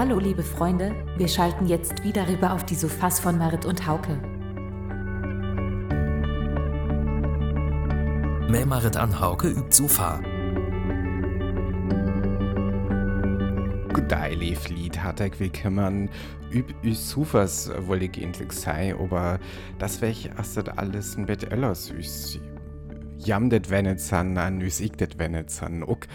[0.00, 4.16] Hallo liebe Freunde, wir schalten jetzt wieder rüber auf die Sofas von Marit und Hauke.
[8.50, 10.22] Mehr Marit an Hauke übt Sofa.
[14.30, 16.08] Lief Lied, hartag willkommen
[16.50, 19.38] üb üs Sofas wollte ich endlich sei, aber
[19.78, 22.40] das wech astet alles ein Bett ellers üs.
[23.18, 25.82] Jam det wennet san an üs ich det wennet san.
[25.82, 26.06] Ok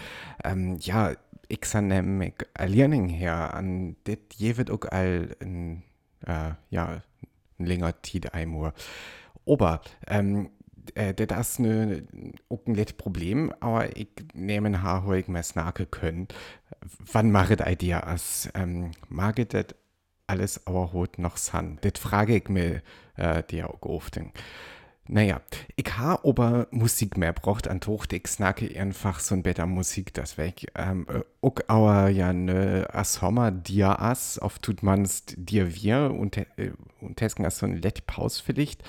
[0.42, 1.12] ähm, ja
[1.48, 5.82] ich san nämlich Learning her an det jevet ook all ein,
[6.26, 7.02] äh, ja
[7.58, 8.72] länger Tid einmur.
[9.46, 10.50] Aber ähm,
[10.94, 11.60] äh, das ist
[12.48, 16.28] auch ein Problem, aber ich nehme ein Haar, wo ich mir snacken können.
[17.12, 18.48] Wann mache ich dir as?
[18.54, 19.66] Ähm, mag ich das
[20.26, 21.78] alles aber heute noch san?
[21.82, 22.82] Das frage ich mir
[23.16, 24.20] äh, dir auch oft.
[25.08, 25.40] Naja,
[25.76, 30.12] ich habe aber Musik mehr braucht an Tocht, ich snacke einfach so ein better Musik
[30.14, 30.66] das weg.
[30.74, 36.10] Ähm, äh, auch aber ja ne as Sommer dir as, auf tut man's dir wir
[36.10, 38.82] und, äh, und tesken as so ein Let Pause vielleicht.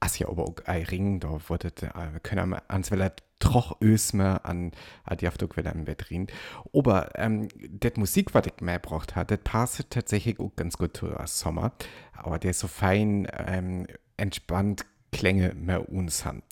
[0.00, 4.44] As ja aber auch ein Ring, da wurde äh, können wir ans Welle troch ösme
[4.44, 4.72] an
[5.04, 6.26] Aftok wieder im Bett reden.
[6.74, 10.96] Aber ähm, das Musik, was ich mehr braucht hat, das passt tatsächlich auch ganz gut
[10.96, 11.72] zu Sommer.
[12.12, 16.42] Aber der ist so fein ähm, entspannt Klänge mehr uns haben.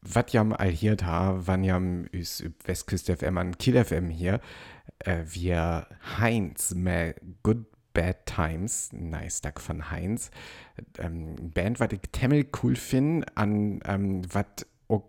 [0.00, 4.40] Was jam all hier da, wann jam üs Westküste FM an Kiel FM hier,
[4.98, 5.86] äh, wir
[6.18, 10.30] Heinz mehr Good Bad Times, nice Tag von Heinz,
[10.98, 14.46] ähm, Band, was ich temmel cool finde, an ähm, was
[14.88, 15.04] auch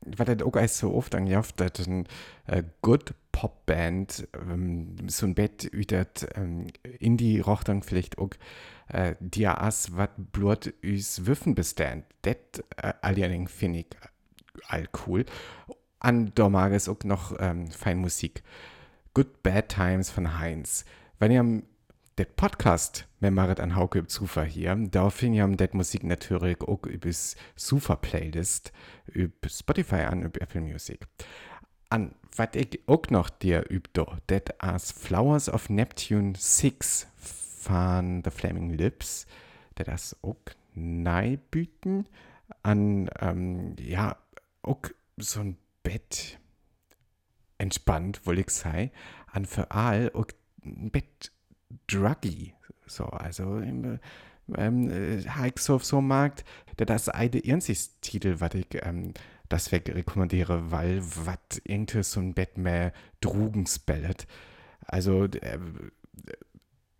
[0.00, 2.06] was das auch so oft angehaft, das ist ein
[2.46, 6.66] äh, Good Pop Band, ähm, so ein Bett, das ähm,
[6.98, 8.30] Indie-Roch dann vielleicht auch
[8.88, 12.04] äh, dir as wat blut üs Würfen bestand.
[12.24, 13.86] Det äh, alljährlich finde ich
[14.66, 15.24] all cool.
[16.00, 18.42] An da mag es auch noch ähm, fein Musik.
[19.14, 20.84] Good Bad Times von Heinz.
[21.18, 21.62] Wenn ihr am
[22.18, 26.84] der Podcast mit Marit an Hauke Zufer hier, da findet ihr das Musik natürlich auch
[26.84, 27.10] über
[27.54, 28.72] Sufa Playlist,
[29.06, 31.06] über Spotify an, über Apple Music.
[31.90, 38.32] An, was ich auch noch dir übt, das as Flowers of Neptune 6 von The
[38.32, 39.26] Flaming Lips,
[39.76, 40.36] das auch
[40.74, 42.08] neibüten
[42.64, 44.16] an, ähm, ja,
[44.62, 44.82] auch
[45.18, 46.40] so ein Bett
[47.58, 48.90] entspannt, wohl ich sei,
[49.28, 50.26] an für all auch
[50.64, 51.30] ein Bett
[51.88, 52.54] druggy,
[52.86, 53.98] so, also, ähm,
[54.56, 56.44] ähm, äh, so, so mag,
[56.78, 59.12] der das eine einzige Titel, was ich, ähm,
[59.48, 64.26] das weg rekommandiere, weil was irgendwie so ein Bett mehr Drogenspellet.
[64.86, 65.58] Also, äh,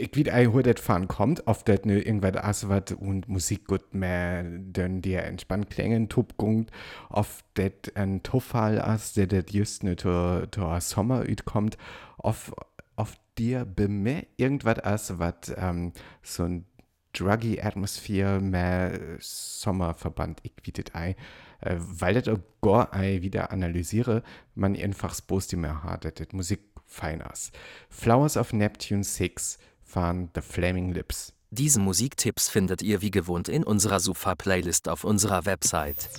[0.01, 4.45] ich wie ein das fahren kommt, auf das ne irgendwas aswat und Musik gut mehr,
[4.45, 6.71] denn dir entspannt klängen, tupgungt,
[7.09, 10.47] auf das ein Tuffal as, der das just ne to
[10.79, 11.77] Sommer kommt,
[12.17, 12.55] auf,
[12.99, 15.93] auf dir beme irgendwas as, was ähm,
[16.23, 16.67] so ein
[17.13, 21.17] druggy Atmosphäre mehr Sommerverband ich bietet ei,
[21.61, 24.23] äh, weil das auch gar ei wieder analysiere,
[24.55, 27.53] man einfach bloß die mehr hat, das Musik fein as.
[27.89, 31.33] Flowers of Neptune 6 von The Flaming Lips.
[31.51, 36.11] Diese Musiktipps findet ihr wie gewohnt in unserer Sofa-Playlist auf unserer Website.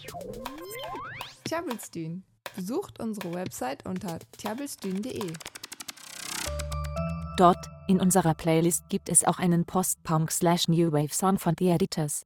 [1.44, 2.24] Tjabelstün.
[2.56, 5.34] Besucht unsere Website unter tjabelstün.de.
[7.40, 12.26] Dort, in unserer Playlist, gibt es auch einen Post-Punk-Slash-New Wave-Song von The Editors.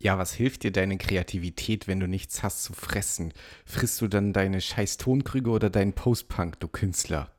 [0.00, 3.32] Ja, was hilft dir deine Kreativität, wenn du nichts hast zu fressen?
[3.64, 7.30] Frisst du dann deine scheiß Tonkrüge oder deinen Post-Punk, du Künstler?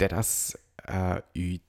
[0.00, 0.58] Der das
[0.88, 1.62] äh, üt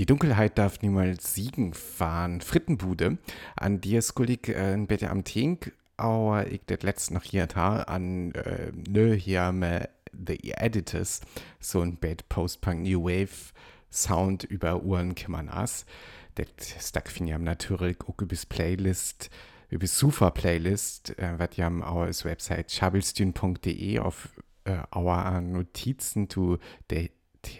[0.00, 2.40] die Dunkelheit darf niemals siegen fahren.
[2.40, 3.18] Frittenbude.
[3.54, 7.82] An dir skulig äh, ein Bette am Tink, aber ich det letzt noch hier da
[7.82, 9.88] an äh, nö hier me
[10.26, 11.20] The Editors
[11.60, 13.52] so ein Bett Post-Punk New Wave
[13.90, 15.86] Sound über Uhren kümmern as.
[16.34, 16.46] Das
[16.88, 19.30] stack finde ich natürlich auch über Playlist
[19.68, 24.28] über Sufa Playlist, äh, was ja am our Website schabelstün.de auf
[24.64, 26.58] äh, our Notizen zu
[26.90, 27.10] der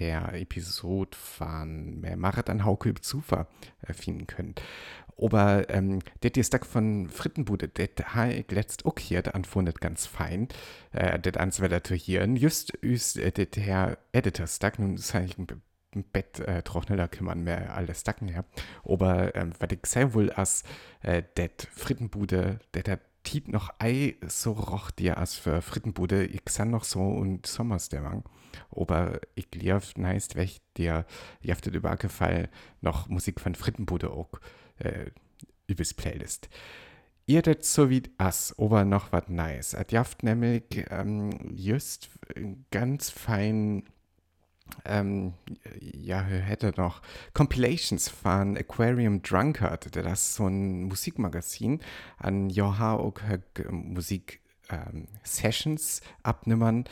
[0.00, 3.46] der Episode von mehr Marathon Hauke über Zufa
[3.82, 4.56] äh, finden können.
[5.18, 7.70] Aber ähm, das ist Tag von Frittenbude,
[8.04, 10.48] habe ich letzt auch hier anfandet ganz fein.
[10.92, 12.24] Äh, das ans Wetter hier.
[12.26, 18.00] Just ist äh, der Editor-Stack, nun ist eigentlich ein Bett äh, trockneler kümmern mehr alles
[18.02, 18.44] Stacken her.
[18.84, 20.64] Aber ähm, was ich sehr wohl als
[21.02, 26.42] äh, das Frittenbude, der hat Tiet noch ei so roch dir als für Frittenbude, ich
[26.48, 28.24] san noch so und Sommers der Wang.
[28.70, 31.06] Aber ich lief nice weg, dir
[31.40, 34.30] jaftet über Fall noch Musik von Frittenbude auch
[34.78, 35.10] äh,
[35.66, 36.48] übers Playlist.
[37.26, 39.74] Ihr so wie as, aber noch was nice.
[39.74, 42.08] Et jaft nämlich ähm, just
[42.70, 43.82] ganz fein
[44.84, 45.34] ähm,
[45.80, 47.02] ja, hätte noch
[47.34, 51.80] Compilations von Aquarium Drunkard, das ist so ein Musikmagazin,
[52.18, 53.20] an Joha auch
[53.70, 54.40] Musik
[54.70, 56.84] ähm, Sessions abnimmern,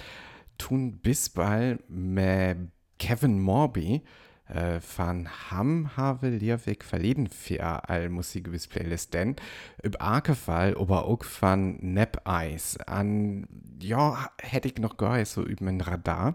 [0.58, 2.58] tun bis bald mit
[2.98, 4.02] Kevin Morby,
[4.48, 9.36] äh, van Ham habe Leerweg verleden für all Musikgewiss Playlist denn
[9.82, 13.46] über Arkefall aber auch von Nap Eyes an
[13.80, 16.34] ja hätte ich noch gar so über mein Radar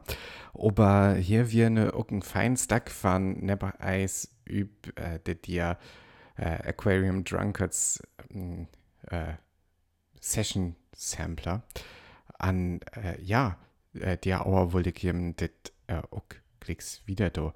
[0.53, 5.77] aber hier wir eine auch ein feinen Stack von Nap Eyes über äh, der dir
[6.37, 8.01] äh, Aquarium Drunkards
[9.09, 9.33] äh,
[10.19, 11.63] Session Sampler.
[12.37, 13.57] An äh, ja
[13.93, 15.49] äh, der Auer wollte ich ihm das
[15.87, 16.23] äh, auch
[16.59, 17.53] klicks wieder da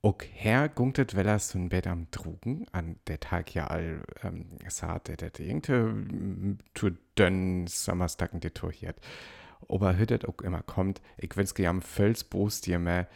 [0.00, 5.08] Och her gunktet wellers hun Bett am Drogen an der Tag ja all ähm, sagt
[5.08, 9.00] der irgendwie zu dünn Sommerstacken detouriert.
[9.68, 13.08] Aber hüttet auch immer kommt, ich wünsche am Felsbos dir mehr,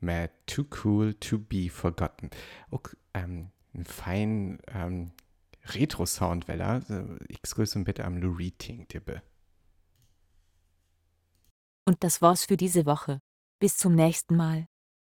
[0.00, 2.28] mehr too cool to be forgotten.
[2.70, 2.82] Auch
[3.14, 5.12] ähm, ein fein ähm,
[5.64, 6.82] Retro-Sound, weller.
[7.28, 9.22] Ich grüße bitte am Lou Reading, Tippe.
[11.86, 13.20] Und das war's für diese Woche.
[13.58, 14.66] Bis zum nächsten Mal.